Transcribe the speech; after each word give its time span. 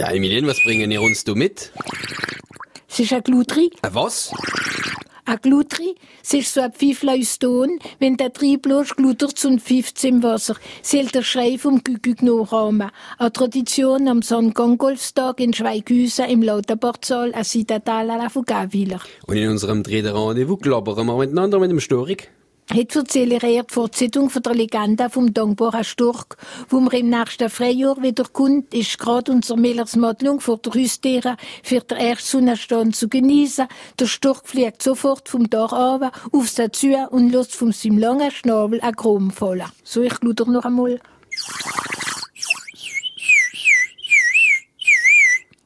Ja, 0.00 0.10
Emilien, 0.12 0.46
was 0.46 0.62
bringen 0.62 0.90
ihr 0.90 1.02
uns 1.02 1.24
da 1.24 1.34
mit? 1.34 1.72
Es 2.88 3.00
ist 3.00 3.12
ein 3.12 3.22
Glutri. 3.22 3.70
Ein 3.82 3.94
was? 3.94 4.32
Ein 5.26 5.38
Glutri, 5.42 5.94
es 6.22 6.32
ist 6.32 6.54
so 6.54 6.62
ein 6.62 6.72
Pfiffler 6.72 7.12
aus 7.12 7.38
Ton. 7.38 7.78
Wenn 7.98 8.16
der 8.16 8.32
los, 8.64 8.96
glutert 8.96 9.44
und 9.44 9.60
pfifft 9.60 10.02
im 10.04 10.22
Wasser. 10.22 10.56
Zählt 10.80 11.14
der 11.14 11.22
Schrei 11.22 11.58
vom 11.58 11.84
Gugug 11.84 12.22
nachrahmen. 12.22 12.90
Eine 13.18 13.30
Tradition 13.30 14.08
am 14.08 14.22
San 14.22 14.54
Gongolfstag 14.54 15.38
in 15.38 15.52
Schweighusen 15.52 16.30
im 16.30 16.42
Lauterportsaal, 16.44 17.34
a 17.34 17.44
Citadal 17.44 18.08
à 18.10 18.16
la 18.16 18.30
Fugaviller. 18.30 19.02
Und 19.26 19.36
in 19.36 19.50
unserem 19.50 19.82
dritten 19.82 20.16
Rendezvous 20.16 20.60
klappern 20.60 21.08
wir 21.08 21.18
miteinander 21.18 21.58
mit 21.58 21.70
dem 21.70 21.80
Storik. 21.80 22.30
Heute 22.72 23.00
erzähle 23.00 23.38
ich 23.38 23.42
eher 23.42 23.64
die 23.64 23.74
Fortsetzung 23.74 24.30
von 24.30 24.42
der 24.42 24.54
Legende 24.54 25.10
vom 25.10 25.34
dankbaren 25.34 25.82
Stork, 25.82 26.36
wo 26.68 26.78
wir 26.78 26.92
im 27.00 27.10
nächsten 27.10 27.50
Frühjahr 27.50 28.00
wieder 28.00 28.22
kommt, 28.32 28.72
ist 28.72 28.96
gerade 28.96 29.32
unser 29.32 29.56
Mehlersmadlung 29.56 30.38
vor 30.38 30.58
der 30.58 30.74
Hüstiere 30.74 31.36
für 31.64 31.80
den 31.80 31.98
ersten 31.98 32.28
Sonnenstand 32.28 32.94
zu 32.94 33.08
genießen. 33.08 33.66
Der 33.98 34.06
Stork 34.06 34.46
fliegt 34.46 34.82
sofort 34.82 35.28
vom 35.28 35.50
Dach 35.50 35.72
runter, 35.72 36.12
auf 36.30 36.48
sein 36.48 36.72
zu 36.72 36.94
und 37.10 37.32
lässt 37.32 37.56
von 37.56 37.72
seinem 37.72 37.98
langen 37.98 38.30
Schnabel 38.30 38.80
ein 38.82 38.94
Krom 38.94 39.32
fallen. 39.32 39.66
So, 39.82 40.02
ich 40.02 40.20
luder 40.20 40.46
noch 40.46 40.64
einmal. 40.64 41.00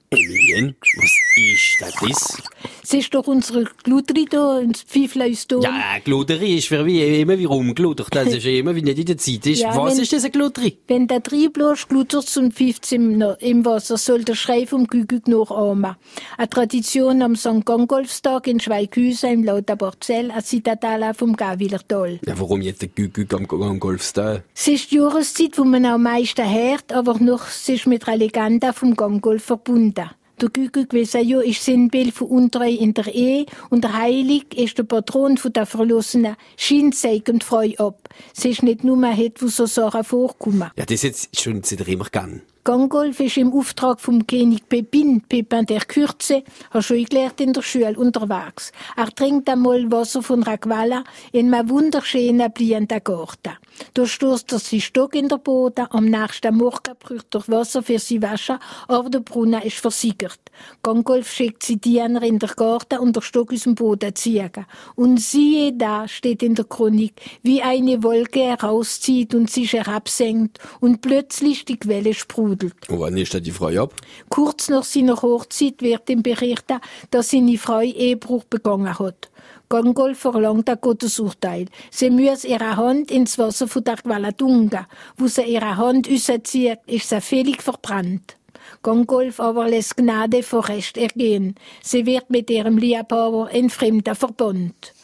Emilien, 0.09 0.75
was 0.97 1.24
ist 1.37 1.77
das? 1.81 1.95
das? 2.01 2.43
Es 2.83 2.93
ist 2.93 3.15
doch 3.15 3.27
unsere 3.27 3.65
Glutri 3.83 4.27
da, 4.29 4.59
ins 4.59 4.83
Pfeifle 4.83 5.25
aus 5.27 5.47
Ton. 5.47 5.63
Ja, 5.63 5.99
Gluteri 6.05 6.57
ist 6.59 6.69
für 6.69 6.85
wie 6.85 7.21
immer 7.21 7.39
wie 7.39 7.45
rumgludert. 7.47 8.15
Das 8.15 8.29
ist 8.29 8.45
immer 8.45 8.75
wie 8.75 8.83
nicht 8.83 8.99
in 8.99 9.07
der 9.07 9.19
Zeit 9.19 9.47
ist. 9.47 9.61
Ja, 9.61 9.75
was 9.77 9.95
wenn- 9.97 10.03
ist 10.03 10.13
das, 10.13 10.25
ein 10.25 10.33
Gluteri? 10.33 10.79
Wenn 10.87 11.07
der 11.07 11.23
Trieb 11.23 11.57
los, 11.57 11.89
glutert 11.89 12.35
und 12.37 12.53
pfifft 12.55 12.93
im, 12.93 13.23
im 13.41 13.65
Wasser, 13.65 13.97
soll 13.97 14.23
der 14.25 14.35
Schrei 14.35 14.67
vom 14.67 14.87
Gugug 14.87 15.27
nachahmen. 15.29 15.97
Eine 16.37 16.49
Tradition 16.51 17.23
am 17.23 17.37
St. 17.37 17.65
Gongolfstag 17.65 18.47
in 18.47 18.61
Schweighusen 18.61 19.31
im 19.31 19.45
Lauter 19.45 19.77
Barzell, 19.77 20.31
a 20.31 20.43
Citadala 20.43 21.15
vom 21.15 21.35
Gawilertal. 21.35 22.21
Ja, 22.27 22.39
warum 22.39 22.61
jetzt 22.61 22.83
der 22.83 22.89
Gügüg 22.89 23.33
am, 23.35 23.49
Golfstal? 23.81 24.45
Es 24.55 24.69
ist 24.69 24.91
die 24.91 24.97
Jahreszeit, 24.97 25.59
wo 25.59 25.65
man 25.65 25.85
am 25.87 26.03
meisten 26.03 26.49
hört, 26.49 26.93
aber 26.93 27.19
noch 27.19 27.49
es 27.49 27.69
ist 27.69 27.87
mit 27.87 28.07
einer 28.07 28.19
Legende 28.19 28.73
vom 28.73 28.95
Gongolf 28.95 29.45
verbunden. 29.45 30.11
Der 30.45 30.51
Gugug 30.51 30.93
Vesayo 30.93 31.41
ist 31.41 31.65
Sinnbild 31.65 32.13
von 32.13 32.29
Untreue 32.29 32.77
in 32.77 32.93
der 32.93 33.07
Ehe 33.07 33.47
und 33.71 33.83
der 33.83 33.95
Heilig 33.95 34.55
ist 34.55 34.77
der 34.77 34.83
Patron 34.83 35.39
von 35.39 35.55
der 35.55 35.65
Verlassenen. 35.65 36.37
Scheint 36.59 36.95
zeigend 36.95 37.43
frei 37.43 37.75
ab. 37.79 38.11
Es 38.37 38.45
ist 38.45 38.63
nicht 38.63 38.85
nur 38.85 39.03
het, 39.07 39.41
wo 39.41 39.47
so 39.47 39.65
Sachen 39.65 40.05
vorkommen. 40.05 40.71
Ja, 40.77 40.85
das 40.85 41.01
jetzt 41.01 41.41
schon 41.41 41.63
seit 41.63 41.89
immer 41.89 42.05
gern. 42.13 42.43
Gangolf 42.67 43.21
ist 43.21 43.37
im 43.37 43.53
Auftrag 43.53 44.01
vom 44.01 44.27
König 44.27 44.67
Pepin, 44.71 45.21
Pepin 45.21 45.67
der 45.67 45.83
Kürze, 45.83 46.43
hast 46.71 46.87
schon 46.87 47.05
gelernt 47.05 47.39
in 47.43 47.53
der 47.53 47.61
Schule 47.61 47.95
unterwegs. 47.95 48.73
Er 48.97 49.15
trinkt 49.15 49.51
einmal 49.51 49.93
Wasser 49.93 50.23
von 50.23 50.43
Quelle 50.43 51.05
in 51.33 51.53
einem 51.53 51.69
wunderschönen, 51.69 52.51
blühenden 52.51 53.05
Garten. 53.05 53.59
Da 53.93 54.07
stoßt 54.07 54.51
er 54.53 54.61
sich 54.61 54.87
Stock 54.87 55.15
in 55.15 55.29
der 55.29 55.37
Boden, 55.37 55.89
am 55.91 56.07
nächsten 56.07 56.57
Morgen 56.57 56.95
braucht 56.99 57.35
er 57.35 57.49
Wasser 57.49 57.83
für 57.83 57.99
sie 57.99 58.23
waschen, 58.23 58.59
aber 58.89 59.11
der 59.11 59.21
Brunnen 59.21 59.61
ist 59.61 59.81
versickert. 59.81 60.41
Gangolf 60.83 61.31
schickt 61.31 61.63
sie 61.63 61.77
Diener 61.77 62.23
in 62.23 62.39
der 62.39 62.51
Garten 62.51 62.99
und 62.99 63.17
der 63.17 63.23
Stock 63.23 63.53
aus 63.53 63.63
dem 63.63 63.75
Boden 63.75 64.15
ziehen. 64.15 64.51
Und 64.95 65.21
siehe 65.21 65.73
da, 65.73 66.09
steht 66.09 66.43
in 66.43 66.55
der 66.55 66.65
Chronik, 66.65 67.15
wie 67.43 67.63
eine 67.63 68.03
Wolke 68.03 68.41
herauszieht 68.41 69.35
und 69.35 69.51
sich 69.51 69.73
herabsenkt 69.73 70.59
und 70.81 71.01
plötzlich 71.01 71.65
die 71.65 71.79
Quelle 71.79 72.15
sprudelt. 72.15 72.89
Und 72.89 73.01
wann 73.01 73.17
ist 73.17 73.35
da 73.35 73.41
die 73.41 73.51
Frau 73.51 73.69
ab? 73.83 73.95
Kurz 74.29 74.69
nach 74.69 74.85
seiner 74.85 75.21
Hochzeit 75.21 75.81
wird 75.83 76.09
ihm 76.11 76.23
berichtet, 76.23 76.81
dass 77.11 77.31
seine 77.31 77.59
Frau 77.59 77.81
Ehebruch 77.81 78.45
begangen 78.45 78.99
hat. 78.99 79.31
Gongol 79.69 80.15
verlangt 80.15 80.69
ein 80.69 80.79
Gottesurteil. 80.81 81.67
Sie 81.91 82.11
muss 82.11 82.45
ihre 82.45 82.77
Hand 82.77 83.11
ins 83.11 83.39
Wasser 83.39 83.67
von 83.67 83.83
der 83.83 83.97
Quelle 83.97 84.37
tunken. 84.37 84.87
Wo 85.17 85.27
sie 85.27 85.43
ihre 85.43 85.77
Hand 85.77 86.09
rauszieht, 86.09 86.79
ist 86.87 87.09
sie 87.09 87.21
völlig 87.21 87.63
verbrannt. 87.63 88.37
Gongolf 88.83 89.41
aber 89.41 89.69
lässt 89.69 89.97
Gnade 89.97 90.43
vor 90.43 90.69
Recht 90.69 90.97
ergehen. 90.97 91.55
Sie 91.83 92.07
wird 92.07 92.31
mit 92.31 92.51
ihrem 92.51 92.79
Liebhaber 92.79 93.51
in 93.51 93.71
fremden 93.71 94.15
Verbund. 94.15 94.95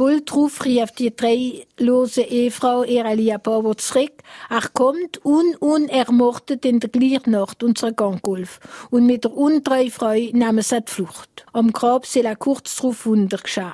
Bald 0.00 0.30
drauf 0.30 0.64
rief 0.64 0.92
die 0.92 1.14
dreilose 1.14 2.22
Ehefrau 2.22 2.84
ihre 2.84 3.14
Liebhaber 3.14 3.76
zurück. 3.76 4.12
Er 4.48 4.66
kommt 4.72 5.22
un 5.26 5.54
unermordet 5.56 6.64
in 6.64 6.80
der 6.80 6.88
gleichen 6.88 7.32
Nacht 7.32 7.62
unser 7.62 7.92
Gangolf. 7.92 8.60
Und 8.90 9.04
mit 9.04 9.24
der 9.24 9.36
untreuen 9.36 9.90
Frau 9.90 10.14
nahmen 10.32 10.62
sie 10.62 10.80
die 10.80 10.90
Flucht. 10.90 11.44
Am 11.52 11.70
Grab 11.70 12.06
soll 12.06 12.24
er 12.24 12.36
kurz 12.36 12.76
darauf 12.76 13.04
Wunder 13.04 13.36
geschehen. 13.36 13.72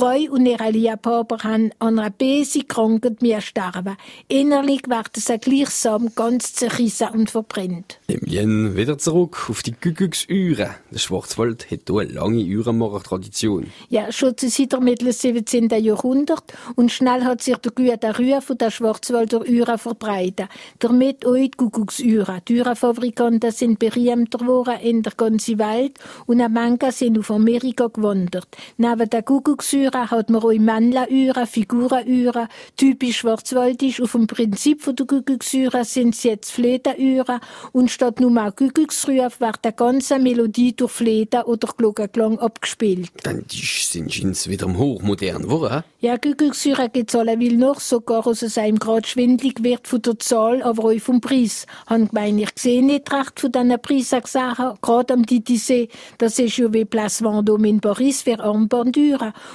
Die 0.00 0.30
und 0.30 0.46
ihre 0.46 0.70
Liebhaber 0.70 1.38
haben 1.42 1.72
an 1.78 1.98
einer 1.98 2.08
bösen 2.08 2.66
Krankheit 2.66 3.20
mehr 3.20 3.42
sterben. 3.42 3.98
Innerlich 4.28 4.88
werden 4.88 5.10
sie 5.14 5.38
gleichsam 5.38 6.14
ganz 6.14 6.54
zerrissen 6.54 7.08
und 7.08 7.30
verbrennt. 7.30 7.98
Emilien, 8.08 8.76
wieder 8.76 8.96
zurück 8.96 9.50
auf 9.50 9.62
die 9.62 9.74
Gügügs-Üre. 9.78 10.76
Der 10.90 10.98
Schwarzwald 10.98 11.70
hat 11.70 11.80
hier 11.86 11.98
eine 11.98 12.12
lange 12.12 12.42
Uhrenmacher-Tradition. 12.42 13.66
Ja, 13.90 14.10
schon 14.10 14.34
seit 14.38 14.72
dem 14.72 14.84
Mittel 14.84 15.12
17. 15.12 15.68
Jahrhundert 15.68 16.44
und 16.76 16.90
schnell 16.90 17.24
hat 17.24 17.42
sich 17.42 17.56
der 17.58 17.72
gute 17.72 18.18
Rühr 18.18 18.40
von 18.40 18.56
der 18.56 18.70
Schwarzwälder 18.70 19.44
Üre 19.44 19.76
verbreitet. 19.76 20.48
Damit 20.78 21.26
auch 21.26 21.34
die 21.34 21.50
Kuckucksüre. 21.50 22.40
Die 22.48 22.60
Uhrenfabrikanten 22.60 23.50
sind 23.50 23.78
berühmter 23.78 24.38
geworden 24.38 24.80
in 24.80 25.02
der 25.02 25.12
ganzen 25.12 25.58
Welt 25.58 25.98
und 26.24 26.40
ein 26.40 26.52
Manga 26.52 26.90
sind 26.90 27.18
auf 27.18 27.30
Amerika 27.30 27.88
gewandert. 27.88 28.48
Neben 28.78 29.10
der 29.10 29.22
Kuckucksüre 29.40 30.10
hat 30.10 30.28
man 30.28 30.42
auch 30.42 30.52
Männleüre, 30.52 31.46
Figurenüre, 31.46 32.46
typisch 32.76 33.18
schwarzwaldisch. 33.18 34.02
Auf 34.02 34.12
dem 34.12 34.26
Prinzip 34.26 34.82
von 34.82 34.94
der 34.94 35.06
Kuckucksüre 35.06 35.86
sind 35.86 36.14
es 36.14 36.24
jetzt 36.24 36.52
Flötenüre 36.52 37.40
und 37.72 37.90
statt 37.90 38.20
nur 38.20 38.30
mal 38.30 38.52
Kuckucksruf 38.52 39.40
wird 39.40 39.64
die 39.64 39.74
ganze 39.74 40.18
Melodie 40.18 40.76
durch 40.76 40.92
Flöte 40.92 41.46
oder 41.46 41.68
Glockenklang 41.74 42.38
abgespielt. 42.38 43.10
Dann 43.22 43.46
sind 43.48 44.12
schein's 44.12 44.46
wieder 44.46 44.66
im 44.66 44.76
Hochmodern 44.76 45.44
geworden. 45.44 45.84
Ja, 46.00 46.18
Kuckucksüre 46.18 46.90
gibt's 46.90 47.14
alleweil 47.14 47.56
noch, 47.56 47.80
sogar 47.80 48.26
aus 48.26 48.42
es 48.42 48.58
einem 48.58 48.78
grad 48.78 49.06
schwindlig 49.06 49.62
wird 49.62 49.88
von 49.88 50.02
der 50.02 50.18
Zahl, 50.18 50.62
aber 50.62 50.84
auch 50.84 51.00
vom 51.00 51.22
Preis. 51.22 51.66
Han 51.86 52.08
gemeint, 52.08 52.40
ich 52.40 52.50
sehe 52.56 52.84
nicht 52.84 53.10
recht 53.10 53.40
von 53.40 53.52
diesen 53.52 53.80
Preisen 53.80 54.20
gesagt, 54.20 54.82
grad 54.82 55.10
am 55.10 55.24
Titisee, 55.24 55.88
das 56.18 56.38
ist 56.38 56.58
ja 56.58 56.70
wie 56.74 56.84
Place 56.84 57.22
Vendôme 57.22 57.68
in 57.68 57.80
Paris 57.80 58.20
für 58.20 58.38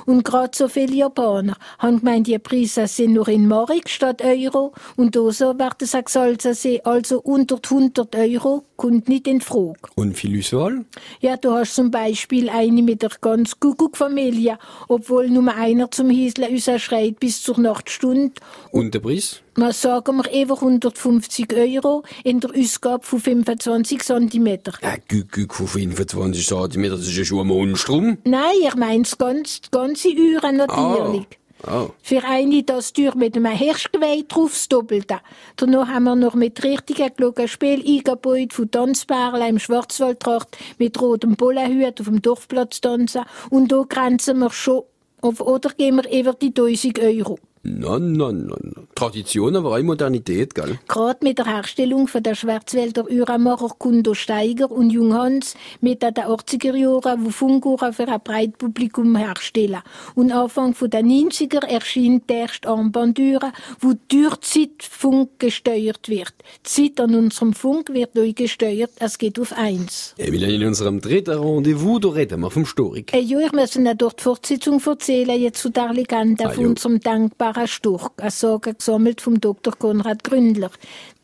Und 0.05 0.23
grad 0.23 0.55
so 0.55 0.67
viele 0.67 0.95
Japaner 0.95 1.55
han 1.79 1.99
gemeint, 1.99 2.27
die 2.27 2.39
Preise 2.39 2.87
sind 2.87 3.13
nur 3.13 3.27
in 3.27 3.47
Mark 3.47 3.89
statt 3.89 4.21
Euro. 4.21 4.73
Und 4.95 5.15
so 5.15 5.57
wird 5.57 5.81
es 5.81 5.91
gesagt, 5.91 6.45
also 6.85 7.19
unter 7.19 7.57
die 7.57 7.69
100 7.69 8.15
Euro 8.15 8.63
kommt 8.75 9.09
nicht 9.09 9.27
in 9.27 9.41
Frage. 9.41 9.79
Und 9.95 10.17
viel 10.17 10.39
Auswahl? 10.39 10.85
Ja, 11.21 11.37
du 11.37 11.51
hast 11.51 11.75
zum 11.75 11.91
Beispiel 11.91 12.49
eine 12.49 12.81
mit 12.81 13.01
der 13.01 13.11
ganz 13.21 13.59
Kuckuck-Familie, 13.59 14.57
obwohl 14.87 15.29
nur 15.29 15.53
einer 15.53 15.91
zum 15.91 16.09
Hiesle 16.09 16.49
uns 16.49 16.69
schreit 16.81 17.19
bis 17.19 17.41
zur 17.41 17.59
Nachtstunde. 17.59 18.33
Und 18.71 18.93
der 18.93 18.99
Preis? 18.99 19.41
Man 19.57 19.71
sagen 19.71 20.17
wir 20.17 20.33
einfach 20.33 20.61
150 20.61 21.53
Euro 21.53 22.03
in 22.23 22.41
der 22.41 22.51
Ausgabe 22.55 23.05
von 23.05 23.19
25 23.19 24.03
Zentimeter. 24.03 24.73
Ein 24.81 25.01
Gügüg 25.07 25.53
von 25.53 25.67
25 25.67 26.45
cm, 26.45 26.89
das 26.89 27.01
ist 27.01 27.17
ja 27.17 27.23
schon 27.23 27.39
ein 27.39 27.47
Monstrum. 27.47 28.17
Nein, 28.25 28.55
ich 28.67 28.75
mein's 28.75 29.17
ganz, 29.17 29.61
die 29.61 29.71
ganze 29.71 30.09
Uhr 30.09 30.51
natürlich. 30.51 31.27
Oh. 31.63 31.89
Für 32.01 32.23
eine 32.23 32.63
das 32.63 32.93
Tür 32.93 33.15
mit 33.15 33.35
einem 33.35 33.51
Hirschgeweih 33.51 34.23
drauf 34.27 34.51
das 34.51 34.67
Doppelte. 34.67 35.19
Danach 35.55 35.87
haben 35.87 36.03
wir 36.03 36.15
noch 36.15 36.35
mit 36.35 36.63
richtigen 36.63 37.09
Glockenspiel 37.15 37.83
eingebaut 37.85 38.53
von 38.53 38.69
Tanzperlen 38.69 39.49
im 39.49 39.59
Schwarzwaldtracht 39.59 40.57
mit 40.77 40.99
rotem 41.01 41.35
Bullenhut 41.35 41.99
auf 42.01 42.07
dem 42.07 42.21
Dorfplatz 42.21 42.81
tanzen. 42.81 43.23
Und 43.49 43.71
da 43.71 43.83
grenzen 43.87 44.39
wir 44.39 44.51
schon 44.51 44.83
auf, 45.21 45.39
oder 45.39 45.69
geben 45.69 46.03
wir 46.03 46.19
über 46.19 46.33
die 46.33 46.49
1000 46.49 46.99
Euro. 46.99 47.39
Nein, 47.67 48.11
nein, 48.11 48.45
nein. 48.45 48.87
Tradition, 48.93 49.55
aber 49.55 49.75
auch 49.75 49.81
Modernität, 49.81 50.53
gell? 50.53 50.77
Gerade 50.87 51.25
mit 51.25 51.39
der 51.39 51.47
Herstellung 51.47 52.07
von 52.07 52.21
der 52.21 52.35
Schwarzwälder 52.35 53.09
Uhrmacher 53.09 53.69
Kundo 53.79 54.13
Steiger 54.13 54.69
und 54.69 54.91
Jung 54.91 55.15
Hans 55.15 55.55
Mitte 55.81 56.11
der 56.11 56.29
80er 56.29 56.75
Jahre, 56.75 57.17
wo 57.19 57.31
Funkuhren 57.31 57.91
für 57.91 58.07
ein 58.07 58.21
breites 58.23 58.57
Publikum 58.59 59.15
herstellen. 59.15 59.79
Und 60.13 60.31
Anfang 60.31 60.75
der 60.79 61.01
90er 61.01 61.65
erschien 61.65 62.21
die 62.29 62.33
erste 62.33 62.69
Armbanduhr, 62.69 63.51
wo 63.79 63.93
durch 64.09 64.41
Zeitfunk 64.41 65.39
gesteuert 65.39 66.07
wird. 66.07 66.35
Die 66.65 66.91
Zeit 66.93 66.99
an 66.99 67.15
unserem 67.15 67.53
Funk 67.53 67.91
wird 67.91 68.13
neu 68.13 68.33
gesteuert, 68.33 68.91
es 68.99 69.17
geht 69.17 69.39
auf 69.39 69.53
eins. 69.53 70.13
Emilien, 70.17 70.61
in 70.61 70.67
unserem 70.67 71.01
dritten 71.01 71.39
Rendezvous, 71.39 71.99
da 71.99 72.09
reden 72.09 72.41
wir 72.41 72.51
vom 72.51 72.67
Storik. 72.67 73.11
Äh, 73.11 73.21
ja, 73.21 73.39
ich 73.39 73.53
muss 73.53 73.75
Ihnen 73.75 73.97
dort 73.97 74.19
die 74.19 74.23
Fortsetzung 74.23 74.79
erzählen, 74.85 75.41
jetzt 75.41 75.61
zu 75.61 75.69
der 75.69 75.91
Legende 75.91 76.45
Ah, 76.45 76.49
von 76.49 76.67
unserem 76.67 76.99
dankbaren 76.99 77.54
Clara 77.55 77.67
Sturck, 77.67 78.21
eine 78.21 78.31
Sage 78.31 78.73
gesammelt 78.73 79.21
vom 79.21 79.39
Dr. 79.39 79.73
Konrad 79.77 80.25
Gründler. 80.25 80.71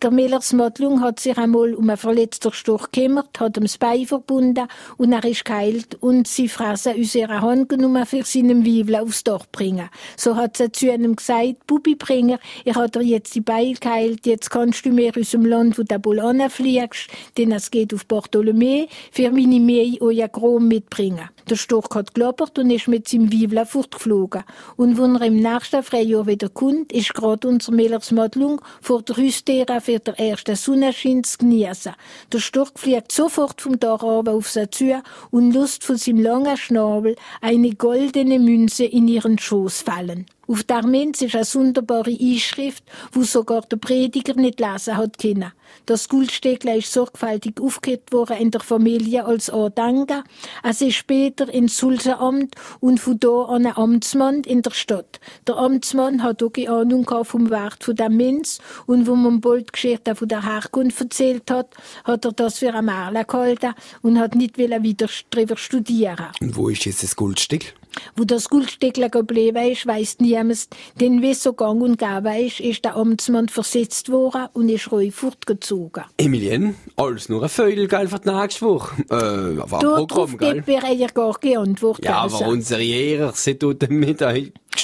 Der 0.01 0.09
Millers 0.09 0.51
Modlung 0.53 1.01
hat 1.01 1.19
sich 1.19 1.37
einmal 1.37 1.75
um 1.75 1.87
einen 1.87 1.95
verletzten 1.95 2.51
Storch 2.51 2.89
gekümmert, 2.91 3.39
hat 3.39 3.57
ihm 3.57 3.65
das 3.65 3.77
Bein 3.77 4.07
verbunden 4.07 4.67
und 4.97 5.13
er 5.13 5.23
ist 5.23 5.45
geheilt 5.45 5.95
und 5.99 6.27
sie 6.27 6.49
Fresse 6.49 6.95
aus 6.99 7.13
ihrer 7.13 7.41
Hand 7.41 7.69
genommen 7.69 8.07
für 8.07 8.23
seinen 8.23 8.65
Wiebel 8.65 8.95
aufs 8.95 9.23
Dach 9.23 9.45
bringen. 9.51 9.89
So 10.17 10.35
hat 10.35 10.57
sie 10.57 10.71
zu 10.71 10.91
einem 10.91 11.15
gesagt, 11.15 11.67
Bubibringer, 11.67 12.39
ich 12.65 12.73
hat 12.73 12.95
dir 12.95 13.03
jetzt 13.03 13.35
die 13.35 13.41
Beine 13.41 13.75
geheilt, 13.75 14.25
jetzt 14.25 14.49
kannst 14.49 14.83
du 14.87 14.89
mir 14.89 15.11
aus 15.15 15.29
dem 15.29 15.45
Land, 15.45 15.77
wo 15.77 15.83
du 15.83 16.03
wohl 16.03 16.49
fliegst, 16.49 17.11
denn 17.37 17.51
es 17.51 17.69
geht 17.69 17.93
auf 17.93 18.07
Bartholomä, 18.07 18.87
für 19.11 19.29
meine 19.29 19.59
Mei 19.59 19.99
euer 20.01 20.29
Grom 20.29 20.67
mitbringen. 20.67 21.29
Der 21.47 21.57
Storch 21.57 21.93
hat 21.93 22.15
geloppert 22.15 22.57
und 22.57 22.71
ist 22.71 22.87
mit 22.87 23.07
seinem 23.07 23.31
Wiebler 23.31 23.67
fortgeflogen. 23.67 24.43
Und 24.77 24.97
wenn 24.97 25.15
er 25.15 25.27
im 25.27 25.35
nächsten 25.35 25.83
Frühjahr 25.83 26.25
wieder 26.25 26.49
kommt, 26.49 26.91
ist 26.91 27.13
gerade 27.13 27.47
unser 27.47 27.71
Millers 27.71 28.11
Modlung 28.11 28.61
vor 28.81 29.01
der 29.03 29.17
Hüstera 29.17 29.79
für 29.91 29.99
den 29.99 30.15
ersten 30.15 30.55
Sonnenschein 30.55 31.23
zu 31.23 31.37
genießen. 31.39 31.93
Der 32.31 32.39
Storch 32.39 32.71
fliegt 32.75 33.11
sofort 33.11 33.61
vom 33.61 33.79
Dach 33.79 34.03
runter 34.03 34.33
auf 34.33 34.49
sie 34.49 34.69
zu 34.69 35.01
und 35.31 35.51
lässt 35.51 35.83
von 35.83 35.97
seinem 35.97 36.21
langen 36.21 36.57
Schnabel 36.57 37.15
eine 37.41 37.71
goldene 37.75 38.39
Münze 38.39 38.85
in 38.85 39.07
ihren 39.07 39.37
Schoß 39.37 39.81
fallen. 39.81 40.25
Auf 40.51 40.65
der 40.65 40.85
Münze 40.85 41.27
ist 41.27 41.35
eine 41.35 41.45
sonderbare 41.45 42.11
Einschrift, 42.11 42.83
wo 43.13 43.23
sogar 43.23 43.61
der 43.61 43.77
Prediger 43.77 44.33
nicht 44.33 44.59
lesen 44.59 44.97
hat 44.97 45.17
können. 45.17 45.53
Das 45.85 46.09
Goldstägler 46.09 46.75
ist 46.75 46.91
sorgfältig 46.91 47.61
aufgehört 47.61 48.11
worden 48.11 48.35
in 48.35 48.51
der 48.51 48.59
Familie 48.59 49.23
als 49.23 49.49
Andenken. 49.49 50.23
Es 50.61 50.81
ist 50.81 50.95
später 50.95 51.47
ins 51.47 51.77
Sulzenamt 51.77 52.55
und 52.81 52.99
von 52.99 53.17
da 53.17 53.43
an 53.43 53.65
ein 53.65 53.77
Amtsmann 53.77 54.41
in 54.41 54.61
der 54.61 54.71
Stadt. 54.71 55.21
Der 55.47 55.55
Amtsmann 55.55 56.21
hat 56.21 56.43
auch 56.43 56.51
keine 56.51 56.69
Ahnung 56.71 57.07
vom 57.23 57.49
Wert 57.49 57.85
von 57.85 57.95
der 57.95 58.09
Münz 58.09 58.59
und 58.87 59.07
wo 59.07 59.15
man 59.15 59.39
bald 59.39 59.71
Geschichte 59.71 60.15
von 60.15 60.27
der 60.27 60.43
Herkunft 60.43 60.99
erzählt 60.99 61.49
hat, 61.49 61.73
hat 62.03 62.25
er 62.25 62.33
das 62.33 62.59
für 62.59 62.73
ein 62.73 62.83
Märchen 62.83 63.25
gehalten 63.25 63.73
und 64.01 64.19
hat 64.19 64.35
nicht 64.35 64.57
wieder 64.57 64.81
darüber 65.29 65.55
studieren. 65.55 66.27
Und 66.41 66.57
wo 66.57 66.67
ist 66.67 66.83
jetzt 66.83 67.03
das 67.03 67.15
Goldstück? 67.15 67.73
Wo 68.15 68.23
das 68.23 68.49
Goldstückle 68.49 69.09
geblieben 69.09 69.71
ist, 69.71 69.87
weiss 69.87 70.17
niemand. 70.19 70.67
Denn 70.99 71.21
wie 71.21 71.33
so 71.33 71.53
gang 71.53 71.81
und 71.81 71.97
gäbe 71.97 72.37
ist, 72.39 72.59
ist 72.59 72.85
der 72.85 72.95
Amtsmann 72.95 73.49
versetzt 73.49 74.11
worden 74.11 74.47
und 74.53 74.69
ist 74.69 74.91
ruhig 74.91 75.13
fortgezogen. 75.13 76.03
Emilien, 76.17 76.75
alles 76.95 77.29
nur 77.29 77.43
ein 77.43 77.49
Vögel, 77.49 77.87
gell, 77.87 78.07
für 78.07 78.19
die 78.19 78.29
nächste 78.29 78.65
Woche. 78.65 79.01
Äh, 79.09 79.69
war 79.69 79.81
ein 79.81 80.07
Programm, 80.07 80.37
gell? 80.37 80.53
gibt 80.55 80.67
mir 80.67 80.93
ja 80.93 81.07
gar 81.07 81.33
geantwortet. 81.33 82.05
Ja, 82.05 82.17
aber 82.17 82.47
unsere 82.47 82.83
Ehrer, 82.83 83.33
sie 83.33 83.55
tut 83.55 83.83
damit 83.83 84.21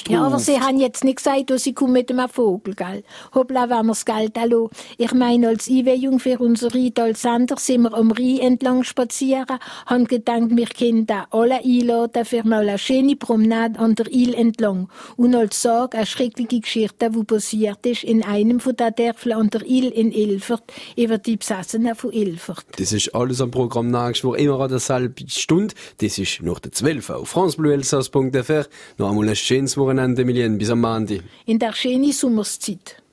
ja, 0.10 0.24
aber 0.24 0.39
sie 0.39 0.60
haben 0.60 0.80
jetzt 0.80 1.04
nicht 1.04 1.18
gesagt, 1.18 1.50
dass 1.50 1.63
sie 1.63 1.74
kommen 1.74 1.94
mit 1.94 2.12
einem 2.12 2.30
Vogel, 2.30 2.75
gell? 2.75 3.04
Hoppla, 3.34 3.69
wenn 3.69 3.86
wir 3.86 3.92
das 3.94 4.06
Geld 4.06 4.38
allo. 4.38 4.69
Ich 4.98 5.13
meine, 5.13 5.50
als 5.50 5.69
Einweihung 5.69 6.19
für 6.19 6.39
unser 6.39 6.74
Ried 6.74 7.00
als 7.00 7.22
Sender 7.22 7.57
sind 7.57 7.84
wir 7.84 7.94
am 7.94 8.12
Rhein 8.12 8.39
entlang 8.39 8.84
spazieren, 8.84 9.45
haben 9.86 10.06
gedacht, 10.06 10.50
wir 10.50 10.68
da 11.06 11.28
alle 11.31 11.63
einladen 11.63 12.25
für 12.25 12.44
mal 12.45 12.68
eine 12.68 12.78
schöne 12.78 13.16
Promenade 13.16 13.80
an 13.80 13.95
der 13.95 14.12
Ile 14.12 14.36
entlang. 14.36 14.89
Und 15.16 15.36
als 15.36 15.62
Sag 15.62 15.95
eine 15.95 16.06
schreckliche 16.06 16.60
Geschichte, 16.60 17.10
die 17.10 17.24
passiert 17.24 17.86
ist 17.86 18.04
in 18.04 18.24
einem 18.24 18.60
von 18.60 18.75
den 18.75 18.94
Dörfern 18.95 19.33
an 19.33 19.50
der 19.50 19.66
Ile 19.66 19.90
in 19.90 20.12
Ilfert, 20.12 20.63
über 20.95 21.18
die 21.18 21.38
Besassenen 21.38 21.95
von 21.95 22.12
Ilfert. 22.12 22.66
Das 22.78 22.92
ist 22.92 23.13
alles 23.16 23.42
am 23.42 23.51
Programm 23.51 23.90
nachgeschworen, 23.90 24.40
immer 24.40 24.60
an 24.60 24.69
derselben 24.69 25.30
Stunde. 25.30 25.74
Das 26.00 26.18
ist 26.18 26.42
nach 26.42 26.60
der 26.60 26.72
12 26.72 27.10
auf 27.10 27.30
francebleuelsas.fr. 27.30 28.66
Noch 28.98 29.10
einmal 29.10 29.30
ein 29.30 29.36
schönes 29.36 29.78
Wochenende, 29.78 29.87
Milien, 30.25 30.57
bis 30.57 30.69
am 30.69 30.81
Montag. 30.81 31.22
In 31.45 31.60
der 31.60 31.74
schönen 31.74 32.12
Sommerszeit. 32.12 33.01